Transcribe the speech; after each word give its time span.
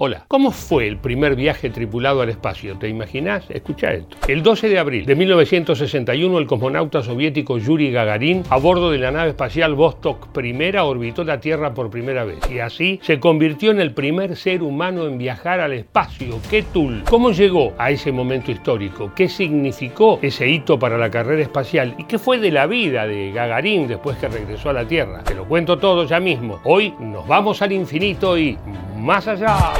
Hola, 0.00 0.26
¿cómo 0.28 0.52
fue 0.52 0.86
el 0.86 0.96
primer 0.96 1.34
viaje 1.34 1.70
tripulado 1.70 2.20
al 2.20 2.28
espacio? 2.28 2.78
¿Te 2.78 2.88
imaginas? 2.88 3.50
Escucha 3.50 3.92
esto. 3.94 4.16
El 4.28 4.44
12 4.44 4.68
de 4.68 4.78
abril 4.78 5.04
de 5.04 5.16
1961, 5.16 6.38
el 6.38 6.46
cosmonauta 6.46 7.02
soviético 7.02 7.58
Yuri 7.58 7.90
Gagarin, 7.90 8.44
a 8.48 8.58
bordo 8.58 8.92
de 8.92 8.98
la 8.98 9.10
nave 9.10 9.30
espacial 9.30 9.74
Vostok 9.74 10.28
I, 10.40 10.76
orbitó 10.76 11.24
la 11.24 11.40
Tierra 11.40 11.74
por 11.74 11.90
primera 11.90 12.22
vez 12.22 12.38
y 12.48 12.60
así 12.60 13.00
se 13.02 13.18
convirtió 13.18 13.72
en 13.72 13.80
el 13.80 13.92
primer 13.92 14.36
ser 14.36 14.62
humano 14.62 15.04
en 15.04 15.18
viajar 15.18 15.58
al 15.58 15.72
espacio. 15.72 16.38
¡Qué 16.48 16.62
tul! 16.62 17.02
¿Cómo 17.10 17.32
llegó 17.32 17.72
a 17.76 17.90
ese 17.90 18.12
momento 18.12 18.52
histórico? 18.52 19.10
¿Qué 19.16 19.28
significó 19.28 20.20
ese 20.22 20.48
hito 20.48 20.78
para 20.78 20.96
la 20.96 21.10
carrera 21.10 21.42
espacial? 21.42 21.96
¿Y 21.98 22.04
qué 22.04 22.20
fue 22.20 22.38
de 22.38 22.52
la 22.52 22.68
vida 22.68 23.04
de 23.04 23.32
Gagarin 23.32 23.88
después 23.88 24.16
que 24.18 24.28
regresó 24.28 24.70
a 24.70 24.74
la 24.74 24.86
Tierra? 24.86 25.24
Te 25.24 25.34
lo 25.34 25.44
cuento 25.48 25.76
todo 25.76 26.04
ya 26.04 26.20
mismo. 26.20 26.60
Hoy 26.62 26.94
nos 27.00 27.26
vamos 27.26 27.62
al 27.62 27.72
infinito 27.72 28.38
y 28.38 28.56
más 28.98 29.26
allá. 29.28 29.72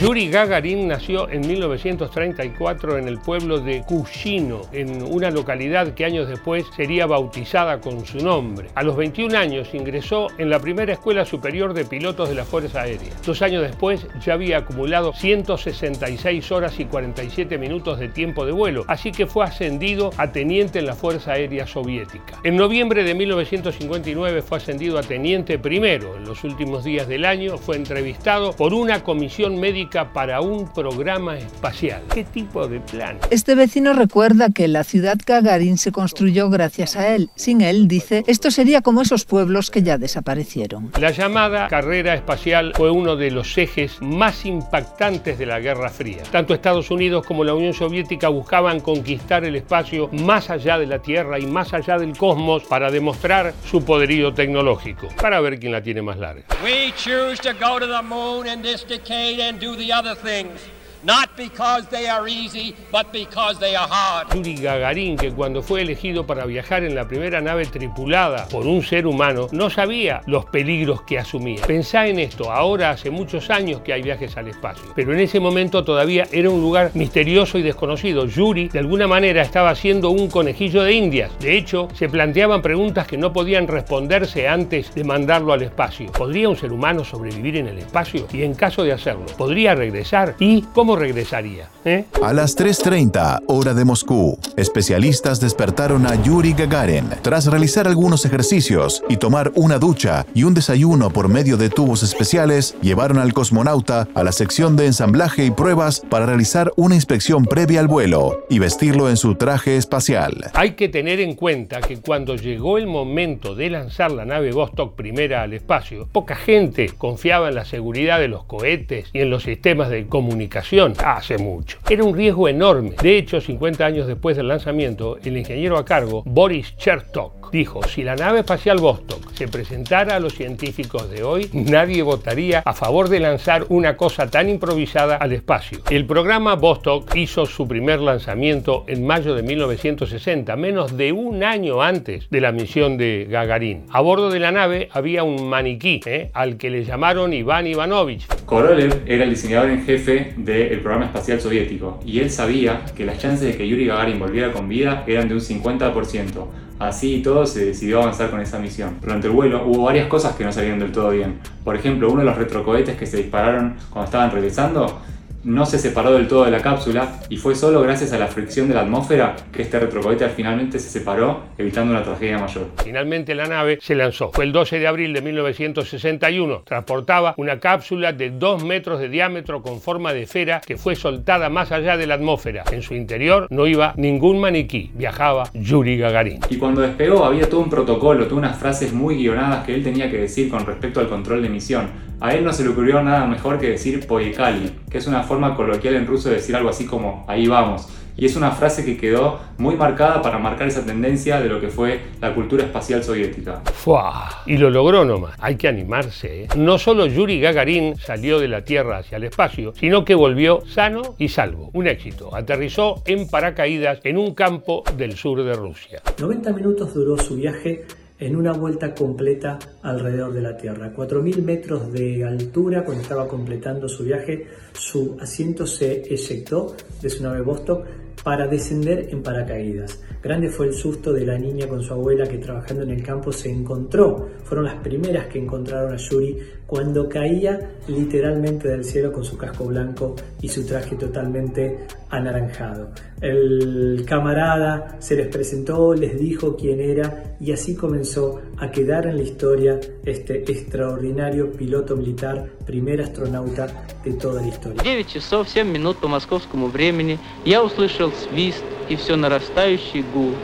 Yuri 0.00 0.30
Gagarin 0.30 0.88
nació 0.88 1.28
en 1.28 1.46
1934 1.46 2.96
en 2.96 3.06
el 3.06 3.18
pueblo 3.18 3.60
de 3.60 3.82
Kushino, 3.82 4.62
en 4.72 5.02
una 5.02 5.30
localidad 5.30 5.92
que 5.92 6.06
años 6.06 6.26
después 6.26 6.64
sería 6.74 7.04
bautizada 7.04 7.82
con 7.82 8.06
su 8.06 8.16
nombre. 8.16 8.70
A 8.74 8.82
los 8.82 8.96
21 8.96 9.36
años 9.36 9.74
ingresó 9.74 10.28
en 10.38 10.48
la 10.48 10.58
primera 10.58 10.94
escuela 10.94 11.26
superior 11.26 11.74
de 11.74 11.84
pilotos 11.84 12.30
de 12.30 12.34
la 12.34 12.46
Fuerza 12.46 12.80
Aérea. 12.80 13.12
Dos 13.26 13.42
años 13.42 13.60
después 13.60 14.06
ya 14.24 14.32
había 14.32 14.56
acumulado 14.56 15.12
166 15.12 16.50
horas 16.50 16.80
y 16.80 16.86
47 16.86 17.58
minutos 17.58 17.98
de 17.98 18.08
tiempo 18.08 18.46
de 18.46 18.52
vuelo, 18.52 18.86
así 18.88 19.12
que 19.12 19.26
fue 19.26 19.44
ascendido 19.44 20.12
a 20.16 20.32
teniente 20.32 20.78
en 20.78 20.86
la 20.86 20.94
Fuerza 20.94 21.32
Aérea 21.32 21.66
Soviética. 21.66 22.40
En 22.42 22.56
noviembre 22.56 23.04
de 23.04 23.14
1959 23.14 24.40
fue 24.40 24.56
ascendido 24.56 24.98
a 24.98 25.02
teniente 25.02 25.58
primero. 25.58 26.16
En 26.16 26.24
los 26.24 26.42
últimos 26.42 26.84
días 26.84 27.06
del 27.06 27.26
año 27.26 27.58
fue 27.58 27.76
entrevistado 27.76 28.54
por 28.54 28.72
una 28.72 29.04
comisión 29.04 29.60
médica 29.60 29.89
para 29.90 30.40
un 30.40 30.68
programa 30.72 31.36
espacial. 31.36 32.02
¿Qué 32.14 32.24
tipo 32.24 32.68
de 32.68 32.80
plan? 32.80 33.18
Este 33.30 33.54
vecino 33.54 33.92
recuerda 33.92 34.50
que 34.50 34.68
la 34.68 34.84
ciudad 34.84 35.18
Gagarin 35.26 35.78
se 35.78 35.90
construyó 35.90 36.48
gracias 36.50 36.96
a 36.96 37.14
él. 37.14 37.30
Sin 37.34 37.60
él, 37.60 37.88
dice, 37.88 38.22
esto 38.26 38.50
sería 38.50 38.82
como 38.82 39.02
esos 39.02 39.24
pueblos 39.24 39.70
que 39.70 39.82
ya 39.82 39.98
desaparecieron. 39.98 40.92
La 41.00 41.10
llamada 41.10 41.68
carrera 41.68 42.14
espacial 42.14 42.72
fue 42.76 42.90
uno 42.90 43.16
de 43.16 43.30
los 43.30 43.58
ejes 43.58 44.00
más 44.00 44.44
impactantes 44.44 45.38
de 45.38 45.46
la 45.46 45.58
Guerra 45.58 45.88
Fría. 45.88 46.22
Tanto 46.30 46.54
Estados 46.54 46.90
Unidos 46.90 47.26
como 47.26 47.44
la 47.44 47.54
Unión 47.54 47.74
Soviética 47.74 48.28
buscaban 48.28 48.80
conquistar 48.80 49.44
el 49.44 49.56
espacio 49.56 50.08
más 50.12 50.50
allá 50.50 50.78
de 50.78 50.86
la 50.86 51.00
Tierra 51.00 51.38
y 51.38 51.46
más 51.46 51.74
allá 51.74 51.98
del 51.98 52.16
cosmos 52.16 52.64
para 52.64 52.90
demostrar 52.90 53.54
su 53.64 53.84
poderío 53.84 54.34
tecnológico, 54.34 55.08
para 55.20 55.40
ver 55.40 55.58
quién 55.58 55.72
la 55.72 55.82
tiene 55.82 56.02
más 56.02 56.18
larga. 56.18 56.44
We 56.62 56.92
choose 56.96 57.40
to 57.42 57.52
go 57.54 57.78
to 57.78 57.86
the 57.86 58.02
moon 58.02 58.46
in 58.46 58.62
this 58.62 58.84
decade 58.86 59.40
and 59.40 59.58
do 59.58 59.76
the 59.80 59.92
other 59.92 60.14
things. 60.14 60.60
Not 61.02 61.30
because 61.34 61.88
they 61.88 62.08
are 62.08 62.28
easy, 62.28 62.74
but 62.92 63.10
because 63.10 63.58
they 63.58 63.74
are 63.74 63.88
hard. 63.88 64.34
Yuri 64.34 64.56
Gagarin, 64.56 65.16
que 65.16 65.30
cuando 65.30 65.62
fue 65.62 65.80
elegido 65.80 66.26
para 66.26 66.44
viajar 66.44 66.84
en 66.84 66.94
la 66.94 67.08
primera 67.08 67.40
nave 67.40 67.64
tripulada 67.64 68.46
por 68.48 68.66
un 68.66 68.82
ser 68.82 69.06
humano, 69.06 69.46
no 69.50 69.70
sabía 69.70 70.20
los 70.26 70.44
peligros 70.44 71.00
que 71.02 71.18
asumía. 71.18 71.62
Pensá 71.66 72.06
en 72.06 72.18
esto, 72.18 72.52
ahora 72.52 72.90
hace 72.90 73.10
muchos 73.10 73.48
años 73.48 73.80
que 73.80 73.94
hay 73.94 74.02
viajes 74.02 74.36
al 74.36 74.48
espacio, 74.48 74.92
pero 74.94 75.14
en 75.14 75.20
ese 75.20 75.40
momento 75.40 75.84
todavía 75.84 76.26
era 76.32 76.50
un 76.50 76.60
lugar 76.60 76.90
misterioso 76.92 77.56
y 77.56 77.62
desconocido. 77.62 78.26
Yuri, 78.26 78.68
de 78.68 78.80
alguna 78.80 79.06
manera, 79.06 79.40
estaba 79.40 79.74
siendo 79.74 80.10
un 80.10 80.28
conejillo 80.28 80.82
de 80.82 80.92
indias. 80.92 81.32
De 81.40 81.56
hecho, 81.56 81.88
se 81.94 82.10
planteaban 82.10 82.60
preguntas 82.60 83.06
que 83.06 83.16
no 83.16 83.32
podían 83.32 83.68
responderse 83.68 84.48
antes 84.48 84.94
de 84.94 85.04
mandarlo 85.04 85.54
al 85.54 85.62
espacio. 85.62 86.12
¿Podría 86.12 86.50
un 86.50 86.56
ser 86.56 86.72
humano 86.72 87.04
sobrevivir 87.04 87.56
en 87.56 87.68
el 87.68 87.78
espacio? 87.78 88.26
Y 88.34 88.42
en 88.42 88.54
caso 88.54 88.84
de 88.84 88.92
hacerlo, 88.92 89.24
¿podría 89.38 89.74
regresar? 89.74 90.34
¿Y 90.38 90.60
cómo 90.74 90.89
regresaría? 90.96 91.68
¿eh? 91.84 92.04
A 92.22 92.32
las 92.32 92.56
3.30, 92.56 93.42
hora 93.46 93.74
de 93.74 93.84
Moscú, 93.84 94.38
especialistas 94.56 95.40
despertaron 95.40 96.06
a 96.06 96.14
Yuri 96.22 96.52
Gagarin 96.52 97.08
tras 97.22 97.46
realizar 97.46 97.86
algunos 97.86 98.24
ejercicios 98.24 99.02
y 99.08 99.16
tomar 99.16 99.52
una 99.54 99.78
ducha 99.78 100.26
y 100.34 100.44
un 100.44 100.54
desayuno 100.54 101.10
por 101.10 101.28
medio 101.28 101.56
de 101.56 101.70
tubos 101.70 102.02
especiales, 102.02 102.76
llevaron 102.82 103.18
al 103.18 103.32
cosmonauta 103.32 104.08
a 104.14 104.24
la 104.24 104.32
sección 104.32 104.76
de 104.76 104.86
ensamblaje 104.86 105.44
y 105.44 105.50
pruebas 105.50 106.00
para 106.08 106.26
realizar 106.26 106.72
una 106.76 106.94
inspección 106.94 107.44
previa 107.44 107.80
al 107.80 107.88
vuelo 107.88 108.44
y 108.48 108.58
vestirlo 108.58 109.08
en 109.08 109.16
su 109.16 109.34
traje 109.34 109.76
espacial. 109.76 110.50
Hay 110.54 110.72
que 110.72 110.88
tener 110.88 111.20
en 111.20 111.34
cuenta 111.34 111.80
que 111.80 111.98
cuando 111.98 112.36
llegó 112.36 112.78
el 112.78 112.86
momento 112.86 113.54
de 113.54 113.70
lanzar 113.70 114.10
la 114.10 114.24
nave 114.24 114.52
Vostok 114.52 114.94
primera 114.94 115.42
al 115.42 115.52
espacio, 115.52 116.08
poca 116.10 116.36
gente 116.36 116.90
confiaba 116.96 117.48
en 117.48 117.54
la 117.54 117.64
seguridad 117.64 118.18
de 118.18 118.28
los 118.28 118.44
cohetes 118.44 119.08
y 119.12 119.20
en 119.20 119.30
los 119.30 119.44
sistemas 119.44 119.90
de 119.90 120.06
comunicación 120.06 120.79
hace 121.04 121.38
mucho. 121.38 121.78
Era 121.88 122.04
un 122.04 122.16
riesgo 122.16 122.48
enorme. 122.48 122.92
De 123.02 123.18
hecho, 123.18 123.40
50 123.40 123.84
años 123.84 124.06
después 124.06 124.36
del 124.36 124.48
lanzamiento, 124.48 125.18
el 125.22 125.36
ingeniero 125.36 125.76
a 125.76 125.84
cargo, 125.84 126.22
Boris 126.24 126.76
Chertok, 126.76 127.50
dijo, 127.50 127.82
si 127.82 128.02
la 128.02 128.16
nave 128.16 128.40
espacial 128.40 128.78
Vostok 128.78 129.32
se 129.32 129.48
presentara 129.48 130.16
a 130.16 130.20
los 130.20 130.34
científicos 130.34 131.10
de 131.10 131.22
hoy, 131.22 131.50
nadie 131.52 132.02
votaría 132.02 132.62
a 132.64 132.72
favor 132.72 133.08
de 133.08 133.20
lanzar 133.20 133.64
una 133.68 133.96
cosa 133.96 134.30
tan 134.30 134.48
improvisada 134.48 135.16
al 135.16 135.32
espacio. 135.32 135.80
El 135.90 136.06
programa 136.06 136.54
Vostok 136.54 137.14
hizo 137.16 137.46
su 137.46 137.66
primer 137.66 138.00
lanzamiento 138.00 138.84
en 138.86 139.06
mayo 139.06 139.34
de 139.34 139.42
1960, 139.42 140.56
menos 140.56 140.96
de 140.96 141.12
un 141.12 141.42
año 141.42 141.82
antes 141.82 142.28
de 142.30 142.40
la 142.40 142.52
misión 142.52 142.96
de 142.96 143.26
Gagarin. 143.28 143.86
A 143.90 144.00
bordo 144.00 144.30
de 144.30 144.40
la 144.40 144.52
nave 144.52 144.88
había 144.92 145.24
un 145.24 145.48
maniquí, 145.48 146.00
¿eh? 146.06 146.30
al 146.34 146.56
que 146.56 146.70
le 146.70 146.84
llamaron 146.84 147.32
Iván 147.32 147.66
Ivanovich. 147.66 148.26
Korolev 148.46 149.02
era 149.06 149.24
el 149.24 149.30
diseñador 149.30 149.70
en 149.70 149.84
jefe 149.84 150.34
del 150.70 150.80
programa 150.80 151.06
espacial 151.06 151.40
soviético 151.40 151.98
y 152.06 152.20
él 152.20 152.30
sabía 152.30 152.84
que 152.96 153.04
las 153.04 153.18
chances 153.18 153.48
de 153.48 153.56
que 153.56 153.66
Yuri 153.66 153.86
Gagarin 153.86 154.20
volviera 154.20 154.52
con 154.52 154.68
vida 154.68 155.04
eran 155.06 155.28
de 155.28 155.34
un 155.34 155.40
50%. 155.40 156.46
Así 156.78 157.16
y 157.16 157.22
todo 157.22 157.44
se 157.44 157.66
decidió 157.66 158.00
avanzar 158.00 158.30
con 158.30 158.40
esa 158.40 158.58
misión. 158.58 158.96
Durante 159.02 159.26
el 159.26 159.32
vuelo 159.32 159.66
hubo 159.66 159.82
varias 159.82 160.06
cosas 160.06 160.36
que 160.36 160.44
no 160.44 160.52
salieron 160.52 160.78
del 160.78 160.92
todo 160.92 161.10
bien. 161.10 161.40
Por 161.64 161.74
ejemplo, 161.74 162.08
uno 162.10 162.20
de 162.20 162.26
los 162.26 162.38
retrocohetes 162.38 162.96
que 162.96 163.04
se 163.04 163.18
dispararon 163.18 163.74
cuando 163.90 164.06
estaban 164.06 164.30
regresando 164.30 165.00
no 165.44 165.66
se 165.66 165.78
separó 165.78 166.12
del 166.12 166.28
todo 166.28 166.44
de 166.44 166.50
la 166.50 166.60
cápsula 166.60 167.20
y 167.28 167.36
fue 167.36 167.54
solo 167.54 167.80
gracias 167.82 168.12
a 168.12 168.18
la 168.18 168.26
fricción 168.26 168.68
de 168.68 168.74
la 168.74 168.82
atmósfera 168.82 169.36
que 169.52 169.62
este 169.62 169.78
retrocohete 169.78 170.28
finalmente 170.28 170.78
se 170.78 170.90
separó, 170.90 171.44
evitando 171.56 171.92
una 171.92 172.02
tragedia 172.02 172.38
mayor. 172.38 172.66
Finalmente 172.84 173.34
la 173.34 173.46
nave 173.46 173.78
se 173.80 173.94
lanzó. 173.94 174.30
Fue 174.32 174.44
el 174.44 174.52
12 174.52 174.78
de 174.78 174.86
abril 174.86 175.12
de 175.12 175.22
1961. 175.22 176.62
Transportaba 176.64 177.34
una 177.36 177.58
cápsula 177.58 178.12
de 178.12 178.30
2 178.30 178.64
metros 178.64 179.00
de 179.00 179.08
diámetro 179.08 179.62
con 179.62 179.80
forma 179.80 180.12
de 180.12 180.22
esfera 180.22 180.60
que 180.60 180.76
fue 180.76 180.94
soltada 180.94 181.48
más 181.48 181.72
allá 181.72 181.96
de 181.96 182.06
la 182.06 182.14
atmósfera. 182.14 182.64
En 182.70 182.82
su 182.82 182.94
interior 182.94 183.46
no 183.50 183.66
iba 183.66 183.94
ningún 183.96 184.40
maniquí, 184.40 184.90
viajaba 184.94 185.50
Yuri 185.54 185.96
Gagarin. 185.98 186.40
Y 186.50 186.56
cuando 186.56 186.80
despegó 186.82 187.24
había 187.24 187.48
todo 187.48 187.60
un 187.60 187.70
protocolo, 187.70 188.24
todas 188.24 188.38
unas 188.38 188.58
frases 188.58 188.92
muy 188.92 189.16
guionadas 189.16 189.64
que 189.64 189.74
él 189.74 189.82
tenía 189.82 190.10
que 190.10 190.18
decir 190.18 190.50
con 190.50 190.66
respecto 190.66 191.00
al 191.00 191.08
control 191.08 191.42
de 191.42 191.48
misión. 191.48 192.09
A 192.20 192.34
él 192.34 192.44
no 192.44 192.52
se 192.52 192.62
le 192.62 192.68
ocurrió 192.68 193.02
nada 193.02 193.26
mejor 193.26 193.58
que 193.58 193.70
decir 193.70 194.06
Poyekali, 194.06 194.70
que 194.90 194.98
es 194.98 195.06
una 195.06 195.22
forma 195.22 195.56
coloquial 195.56 195.94
en 195.94 196.06
ruso 196.06 196.28
de 196.28 196.34
decir 196.34 196.54
algo 196.54 196.68
así 196.68 196.84
como 196.84 197.24
ahí 197.26 197.46
vamos. 197.46 197.88
Y 198.14 198.26
es 198.26 198.36
una 198.36 198.50
frase 198.50 198.84
que 198.84 198.98
quedó 198.98 199.40
muy 199.56 199.76
marcada 199.76 200.20
para 200.20 200.38
marcar 200.38 200.68
esa 200.68 200.84
tendencia 200.84 201.40
de 201.40 201.48
lo 201.48 201.58
que 201.58 201.68
fue 201.68 202.00
la 202.20 202.34
cultura 202.34 202.64
espacial 202.64 203.02
soviética. 203.02 203.62
¡Fua! 203.72 204.42
Y 204.44 204.58
lo 204.58 204.68
logró 204.68 205.06
nomás. 205.06 205.34
Hay 205.38 205.56
que 205.56 205.68
animarse. 205.68 206.42
¿eh? 206.42 206.48
No 206.54 206.76
solo 206.76 207.06
Yuri 207.06 207.40
Gagarin 207.40 207.96
salió 207.96 208.38
de 208.38 208.48
la 208.48 208.62
Tierra 208.62 208.98
hacia 208.98 209.16
el 209.16 209.24
espacio, 209.24 209.72
sino 209.74 210.04
que 210.04 210.14
volvió 210.14 210.62
sano 210.66 211.14
y 211.16 211.28
salvo. 211.28 211.70
Un 211.72 211.86
éxito. 211.86 212.34
Aterrizó 212.36 213.02
en 213.06 213.26
paracaídas 213.28 214.00
en 214.04 214.18
un 214.18 214.34
campo 214.34 214.84
del 214.98 215.16
sur 215.16 215.42
de 215.42 215.54
Rusia. 215.54 216.02
90 216.18 216.52
minutos 216.52 216.92
duró 216.92 217.16
su 217.16 217.36
viaje 217.36 217.86
en 218.20 218.36
una 218.36 218.52
vuelta 218.52 218.94
completa 218.94 219.58
alrededor 219.82 220.32
de 220.32 220.42
la 220.42 220.56
Tierra. 220.56 220.92
4.000 220.94 221.42
metros 221.42 221.90
de 221.90 222.24
altura, 222.24 222.84
cuando 222.84 223.02
estaba 223.02 223.26
completando 223.26 223.88
su 223.88 224.04
viaje, 224.04 224.46
su 224.72 225.16
asiento 225.18 225.66
se 225.66 226.02
eyectó 226.02 226.76
de 227.00 227.10
su 227.10 227.22
nave 227.22 227.40
Vostok 227.40 227.86
para 228.22 228.46
descender 228.46 229.08
en 229.10 229.22
paracaídas. 229.22 230.00
Grande 230.22 230.50
fue 230.50 230.66
el 230.66 230.74
susto 230.74 231.12
de 231.12 231.24
la 231.24 231.38
niña 231.38 231.66
con 231.66 231.82
su 231.82 231.94
abuela 231.94 232.26
que 232.26 232.38
trabajando 232.38 232.82
en 232.82 232.90
el 232.90 233.02
campo 233.02 233.32
se 233.32 233.50
encontró. 233.50 234.28
Fueron 234.44 234.66
las 234.66 234.76
primeras 234.76 235.26
que 235.28 235.38
encontraron 235.38 235.94
a 235.94 235.96
Yuri 235.96 236.38
cuando 236.66 237.08
caía 237.08 237.78
literalmente 237.88 238.68
del 238.68 238.84
cielo 238.84 239.12
con 239.12 239.24
su 239.24 239.38
casco 239.38 239.64
blanco 239.64 240.14
y 240.42 240.48
su 240.48 240.64
traje 240.66 240.96
totalmente 240.96 241.86
anaranjado. 242.10 242.90
El 243.20 244.04
camarada 244.06 244.96
se 244.98 245.16
les 245.16 245.28
presentó, 245.28 245.94
les 245.94 246.18
dijo 246.18 246.54
quién 246.56 246.80
era 246.80 247.36
y 247.40 247.52
así 247.52 247.74
comenzó 247.74 248.40
a 248.60 248.70
quedar 248.70 249.06
en 249.06 249.16
la 249.16 249.22
historia 249.22 249.80
este 250.04 250.44
extraordinario 250.50 251.50
piloto 251.52 251.96
militar, 251.96 252.50
primer 252.66 253.00
astronauta 253.00 253.68
de 254.04 254.12
toda 254.12 254.42
la 254.42 254.48
historia. 254.48 254.82
9 254.82 255.06
часов 255.06 255.48
7 255.48 255.66
минут 255.66 255.96
по 255.96 256.08
московскому 256.08 256.66
времени 256.66 257.18
я 257.46 257.64
услышал 257.64 258.12
свист 258.12 258.62
и 258.90 258.96
все 258.96 259.16
нарастающий 259.16 260.04
гул. 260.12 260.34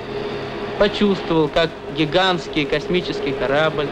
Почувствовал, 0.78 1.48
как 1.48 1.70
гигантский 1.96 2.64
космический 2.64 3.32
корабль 3.32 3.88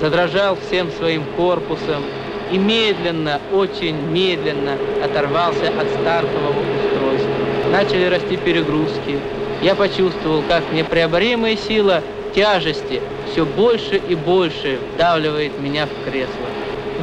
задрожал 0.00 0.56
всем 0.56 0.90
своим 0.90 1.24
корпусом 1.36 2.02
и 2.50 2.58
медленно, 2.58 3.40
очень 3.52 3.96
медленно 4.10 4.76
оторвался 5.04 5.68
от 5.68 5.88
стартового 6.00 6.60
устройства. 6.76 7.70
Начали 7.72 8.04
расти 8.04 8.36
перегрузки. 8.38 9.18
Я 9.62 9.74
почувствовал, 9.74 10.42
как 10.48 10.62
непреоборимая 10.72 11.56
сила 11.56 12.02
тяжести 12.35 13.01
все 13.31 13.45
больше 13.45 14.01
и 14.09 14.15
больше 14.15 14.79
вдавливает 14.93 15.59
меня 15.59 15.85
в 15.85 16.09
кресло. 16.09 16.47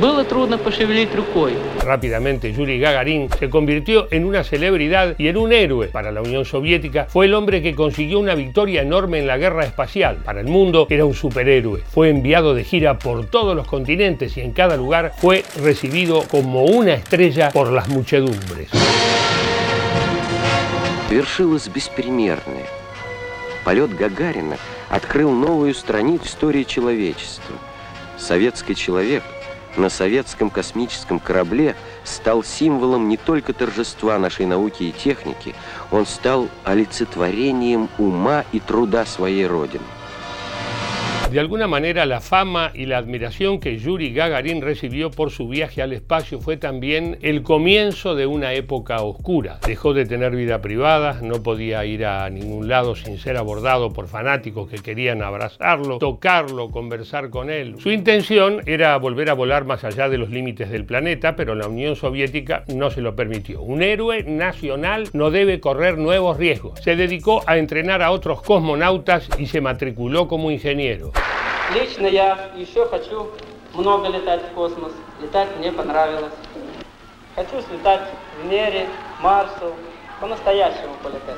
Было 0.00 0.22
трудно 0.22 0.58
пошевелить 0.58 1.12
рукой. 1.14 1.54
Rápidamente, 1.82 2.52
Yuri 2.52 2.78
Gagarin 2.78 3.28
se 3.36 3.50
convirtió 3.50 4.06
en 4.12 4.26
una 4.26 4.44
celebridad 4.44 5.16
y 5.18 5.26
en 5.26 5.36
un 5.36 5.52
héroe 5.52 5.88
para 5.88 6.12
la 6.12 6.22
Unión 6.22 6.44
Soviética. 6.44 7.06
Fue 7.08 7.26
el 7.26 7.34
hombre 7.34 7.62
que 7.62 7.74
consiguió 7.74 8.20
una 8.20 8.36
victoria 8.36 8.82
enorme 8.82 9.18
en 9.18 9.26
la 9.26 9.38
guerra 9.38 9.64
espacial. 9.64 10.18
Para 10.24 10.40
el 10.40 10.46
mundo 10.46 10.86
era 10.88 11.04
un 11.04 11.14
superhéroe. 11.14 11.80
Fue 11.80 12.10
enviado 12.10 12.54
de 12.54 12.62
gira 12.62 12.98
por 13.00 13.26
todos 13.26 13.56
los 13.56 13.66
continentes 13.66 14.36
y 14.36 14.40
en 14.40 14.52
cada 14.52 14.76
lugar 14.76 15.14
fue 15.18 15.42
recibido 15.60 16.22
como 16.30 16.62
una 16.64 16.94
estrella 16.94 17.50
por 17.50 17.72
las 17.72 17.88
muchedumbres. 17.88 18.70
Вершилось 21.10 21.68
беспримерное. 21.68 22.66
Полет 23.63 23.95
Гагарина 23.95 24.57
открыл 24.89 25.31
новую 25.31 25.73
страницу 25.73 26.25
истории 26.25 26.63
человечества. 26.63 27.55
Советский 28.17 28.75
человек– 28.75 29.23
на 29.75 29.89
советском 29.89 30.49
космическом 30.49 31.19
корабле 31.19 31.75
стал 32.03 32.43
символом 32.43 33.09
не 33.09 33.17
только 33.17 33.53
торжества 33.53 34.19
нашей 34.19 34.45
науки 34.45 34.83
и 34.83 34.91
техники, 34.91 35.55
он 35.91 36.05
стал 36.05 36.47
олицетворением 36.63 37.89
ума 37.97 38.45
и 38.51 38.59
труда 38.59 39.05
своей 39.05 39.47
Родины. 39.47 39.83
De 41.33 41.39
alguna 41.39 41.65
manera, 41.67 42.05
la 42.05 42.21
fama 42.21 42.69
y 42.75 42.85
la 42.85 42.99
admiración 42.99 43.59
que 43.59 43.79
Yuri 43.79 44.13
Gagarin 44.13 44.61
recibió 44.61 45.09
por 45.09 45.31
su 45.31 45.47
viaje 45.47 45.81
al 45.81 45.91
espacio 45.91 46.39
fue 46.39 46.57
también 46.57 47.17
el 47.23 47.41
comienzo 47.41 48.13
de 48.13 48.27
una 48.27 48.53
época 48.53 49.01
oscura. 49.01 49.57
Dejó 49.65 49.95
de 49.95 50.05
tener 50.05 50.35
vida 50.35 50.61
privada, 50.61 51.21
no 51.23 51.41
podía 51.41 51.83
ir 51.85 52.05
a 52.05 52.29
ningún 52.29 52.67
lado 52.67 52.93
sin 52.93 53.17
ser 53.17 53.37
abordado 53.37 53.91
por 53.93 54.07
fanáticos 54.07 54.69
que 54.69 54.77
querían 54.77 55.23
abrazarlo, 55.23 55.97
tocarlo, 55.97 56.69
conversar 56.69 57.31
con 57.31 57.49
él. 57.49 57.77
Su 57.79 57.89
intención 57.89 58.61
era 58.67 58.95
volver 58.97 59.31
a 59.31 59.33
volar 59.33 59.65
más 59.65 59.83
allá 59.83 60.09
de 60.09 60.19
los 60.19 60.29
límites 60.29 60.69
del 60.69 60.85
planeta, 60.85 61.35
pero 61.35 61.55
la 61.55 61.67
Unión 61.67 61.95
Soviética 61.95 62.63
no 62.67 62.91
se 62.91 63.01
lo 63.01 63.15
permitió. 63.15 63.63
Un 63.63 63.81
héroe 63.81 64.21
nacional 64.21 65.09
no 65.13 65.31
debe 65.31 65.59
correr 65.59 65.97
nuevos 65.97 66.37
riesgos. 66.37 66.79
Se 66.81 66.95
dedicó 66.95 67.41
a 67.47 67.57
entrenar 67.57 68.03
a 68.03 68.11
otros 68.11 68.43
cosmonautas 68.43 69.27
y 69.39 69.47
se 69.47 69.61
matriculó 69.61 70.27
como 70.27 70.51
ingeniero. 70.51 71.11
Лично 71.73 72.07
я 72.07 72.51
еще 72.55 72.87
хочу 72.87 73.31
много 73.73 74.07
летать 74.07 74.43
в 74.43 74.53
космос. 74.53 74.91
Летать 75.21 75.49
мне 75.57 75.71
понравилось. 75.71 76.33
Хочу 77.35 77.61
слетать 77.61 78.01
в 78.37 78.43
Венере, 78.43 78.87
Марсу, 79.21 79.73
по-настоящему 80.19 80.93
полетать. 81.01 81.37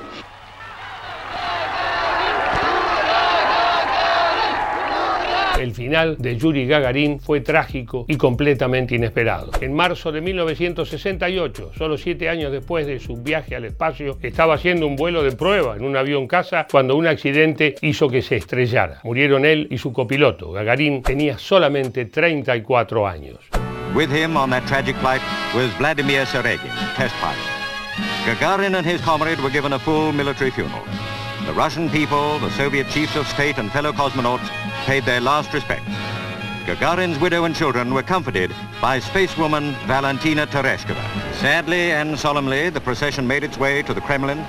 El 5.66 5.74
final 5.74 6.16
de 6.20 6.38
Yuri 6.38 6.68
Gagarin 6.68 7.20
fue 7.20 7.42
trágico 7.42 8.06
y 8.08 8.18
completamente 8.18 8.94
inesperado. 8.94 9.50
En 9.62 9.74
marzo 9.74 10.12
de 10.12 10.22
1968, 10.22 11.72
solo 11.76 11.98
siete 11.98 12.30
años 12.30 12.52
después 12.52 12.86
de 12.86 13.00
su 13.00 13.16
viaje 13.16 13.56
al 13.56 13.66
espacio, 13.66 14.20
estaba 14.22 14.54
haciendo 14.54 14.86
un 14.86 14.96
vuelo 14.96 15.24
de 15.24 15.32
prueba 15.32 15.76
en 15.76 15.84
un 15.84 15.98
avión 15.98 16.28
casa 16.28 16.68
cuando 16.70 16.96
un 16.96 17.08
accidente 17.08 17.74
hizo 17.82 18.10
que 18.10 18.22
se 18.22 18.36
estrellara. 18.36 19.00
Murieron 19.04 19.44
él 19.44 19.68
y 19.72 19.80
su 19.80 19.92
copiloto. 19.92 20.52
Gagarin 20.52 21.02
tenía 21.02 21.40
solamente 21.40 22.06
34 22.06 23.08
años. 23.08 23.40
With 23.96 24.12
him 24.12 24.38
on 24.38 24.52
that 24.52 24.68
tragic 24.68 24.96
flight 24.98 25.22
was 25.56 25.76
Vladimir 25.80 26.28
Seregin, 26.28 26.70
test 26.96 27.16
pilot. 27.16 27.56
Gagarin 28.28 28.76
and 28.76 28.86
his 28.86 29.02
comrade 29.02 29.40
were 29.42 29.50
given 29.50 29.74
a 29.74 29.80
full 29.80 30.12
military 30.12 30.52
funeral. 30.52 30.84
The 31.46 31.54
Russian 31.54 31.92
people, 31.92 32.40
the 32.40 32.50
Soviet 32.52 32.88
chiefs 32.90 33.16
of 33.16 33.28
state 33.28 33.60
and 33.60 33.72
fellow 33.72 33.94
cosmonauts 33.94 34.50
paid 34.86 35.06
their 35.06 35.22
last 35.22 35.54
respects. 35.54 35.86
Gagarin's 36.66 37.20
widow 37.20 37.44
and 37.44 37.56
children 37.56 37.94
were 37.94 38.02
comforted 38.02 38.52
by 38.82 39.00
spacewoman 39.00 39.74
Valentina 39.86 40.48
Tereshkova. 40.48 41.04
Sadly 41.36 41.92
and 41.92 42.18
solemnly, 42.18 42.72
the 42.72 42.82
procession 42.82 43.28
made 43.28 43.44
its 43.44 43.60
way 43.60 43.84
to 43.84 43.94
the 43.94 44.02
Kremlin, 44.02 44.40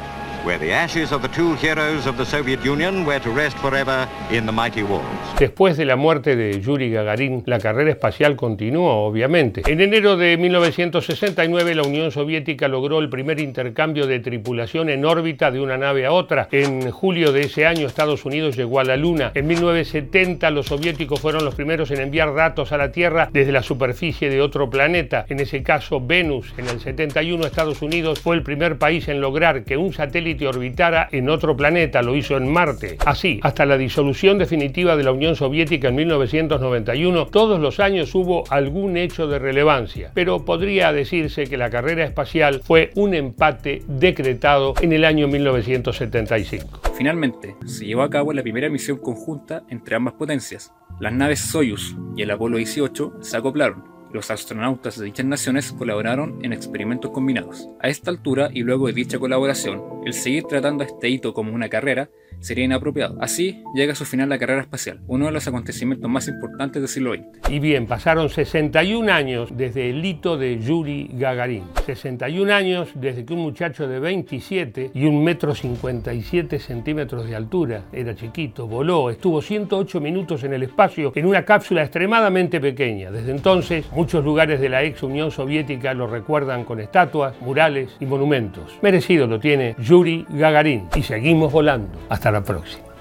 Después 5.40 5.76
de 5.76 5.84
la 5.84 5.96
muerte 5.96 6.36
de 6.36 6.60
Yuri 6.60 6.88
Gagarin, 6.88 7.42
la 7.46 7.58
carrera 7.58 7.90
espacial 7.90 8.36
continuó, 8.36 9.06
obviamente. 9.06 9.62
En 9.66 9.80
enero 9.80 10.16
de 10.16 10.36
1969, 10.36 11.74
la 11.74 11.82
Unión 11.82 12.12
Soviética 12.12 12.68
logró 12.68 13.00
el 13.00 13.08
primer 13.08 13.40
intercambio 13.40 14.06
de 14.06 14.20
tripulación 14.20 14.88
en 14.88 15.04
órbita 15.04 15.50
de 15.50 15.58
una 15.60 15.78
nave 15.78 16.06
a 16.06 16.12
otra. 16.12 16.46
En 16.52 16.92
julio 16.92 17.32
de 17.32 17.40
ese 17.40 17.66
año, 17.66 17.88
Estados 17.88 18.24
Unidos 18.24 18.56
llegó 18.56 18.78
a 18.78 18.84
la 18.84 18.96
Luna. 18.96 19.32
En 19.34 19.48
1970, 19.48 20.48
los 20.52 20.66
soviéticos 20.66 21.18
fueron 21.18 21.44
los 21.44 21.56
primeros 21.56 21.90
en 21.90 22.00
enviar 22.00 22.32
datos 22.36 22.70
a 22.70 22.78
la 22.78 22.92
Tierra 22.92 23.28
desde 23.32 23.50
la 23.50 23.64
superficie 23.64 24.30
de 24.30 24.40
otro 24.40 24.70
planeta, 24.70 25.26
en 25.28 25.40
ese 25.40 25.64
caso 25.64 26.00
Venus. 26.00 26.54
En 26.56 26.68
el 26.68 26.78
71, 26.78 27.44
Estados 27.44 27.82
Unidos 27.82 28.20
fue 28.20 28.36
el 28.36 28.44
primer 28.44 28.78
país 28.78 29.08
en 29.08 29.20
lograr 29.20 29.64
que 29.64 29.76
un 29.76 29.92
satélite 29.92 30.35
orbitara 30.44 31.08
en 31.12 31.28
otro 31.28 31.56
planeta, 31.56 32.02
lo 32.02 32.16
hizo 32.16 32.36
en 32.36 32.52
Marte. 32.52 32.98
Así, 33.06 33.40
hasta 33.42 33.64
la 33.64 33.78
disolución 33.78 34.38
definitiva 34.38 34.96
de 34.96 35.04
la 35.04 35.12
Unión 35.12 35.36
Soviética 35.36 35.88
en 35.88 35.94
1991, 35.94 37.26
todos 37.26 37.60
los 37.60 37.80
años 37.80 38.14
hubo 38.14 38.44
algún 38.50 38.96
hecho 38.96 39.28
de 39.28 39.38
relevancia, 39.38 40.10
pero 40.14 40.44
podría 40.44 40.92
decirse 40.92 41.44
que 41.44 41.56
la 41.56 41.70
carrera 41.70 42.04
espacial 42.04 42.60
fue 42.64 42.90
un 42.96 43.14
empate 43.14 43.82
decretado 43.86 44.74
en 44.80 44.92
el 44.92 45.04
año 45.04 45.28
1975. 45.28 46.80
Finalmente, 46.96 47.56
se 47.66 47.86
llevó 47.86 48.02
a 48.02 48.10
cabo 48.10 48.32
la 48.32 48.42
primera 48.42 48.68
misión 48.68 48.98
conjunta 48.98 49.62
entre 49.68 49.96
ambas 49.96 50.14
potencias. 50.14 50.72
Las 50.98 51.12
naves 51.12 51.40
Soyuz 51.40 51.94
y 52.16 52.22
el 52.22 52.30
Apolo 52.30 52.56
18 52.56 53.14
se 53.20 53.36
acoplaron 53.36 53.95
los 54.16 54.30
astronautas 54.30 54.98
de 54.98 55.04
dichas 55.04 55.26
naciones 55.26 55.72
colaboraron 55.72 56.38
en 56.42 56.54
experimentos 56.54 57.10
combinados. 57.10 57.68
A 57.80 57.88
esta 57.88 58.10
altura 58.10 58.48
y 58.52 58.62
luego 58.62 58.86
de 58.86 58.94
dicha 58.94 59.18
colaboración, 59.18 59.82
el 60.06 60.14
seguir 60.14 60.44
tratando 60.44 60.82
este 60.84 61.10
hito 61.10 61.34
como 61.34 61.54
una 61.54 61.68
carrera 61.68 62.08
sería 62.40 62.64
inapropiado. 62.64 63.16
Así 63.20 63.62
llega 63.74 63.92
a 63.92 63.96
su 63.96 64.04
final 64.04 64.28
la 64.28 64.38
carrera 64.38 64.62
espacial, 64.62 65.00
uno 65.06 65.26
de 65.26 65.32
los 65.32 65.46
acontecimientos 65.46 66.10
más 66.10 66.28
importantes 66.28 66.80
del 66.80 66.88
siglo 66.88 67.14
XX. 67.14 67.50
Y 67.50 67.58
bien, 67.58 67.86
pasaron 67.86 68.28
61 68.28 69.12
años 69.12 69.50
desde 69.56 69.90
el 69.90 70.04
hito 70.04 70.36
de 70.36 70.58
Yuri 70.58 71.10
Gagarin. 71.14 71.64
61 71.86 72.52
años 72.52 72.88
desde 72.94 73.24
que 73.24 73.34
un 73.34 73.40
muchacho 73.40 73.88
de 73.88 73.98
27 74.00 74.90
y 74.94 75.04
un 75.04 75.22
metro 75.22 75.54
57 75.54 76.58
centímetros 76.58 77.26
de 77.28 77.36
altura, 77.36 77.82
era 77.92 78.14
chiquito, 78.14 78.66
voló, 78.66 79.10
estuvo 79.10 79.40
108 79.42 80.00
minutos 80.00 80.44
en 80.44 80.54
el 80.54 80.62
espacio 80.62 81.12
en 81.14 81.26
una 81.26 81.44
cápsula 81.44 81.82
extremadamente 81.82 82.60
pequeña. 82.60 83.10
Desde 83.10 83.30
entonces, 83.30 83.86
muchos 83.92 84.24
lugares 84.24 84.60
de 84.60 84.68
la 84.68 84.82
ex 84.82 85.02
Unión 85.02 85.30
Soviética 85.30 85.94
lo 85.94 86.06
recuerdan 86.06 86.64
con 86.64 86.80
estatuas, 86.80 87.34
murales 87.40 87.96
y 88.00 88.06
monumentos. 88.06 88.78
Merecido 88.82 89.26
lo 89.26 89.40
tiene 89.40 89.74
Yuri 89.78 90.26
Gagarin. 90.28 90.88
Y 90.94 91.02
seguimos 91.02 91.52
volando. 91.52 91.98
Hasta 92.26 92.40
la 92.40 92.44
próxima. 92.44 92.95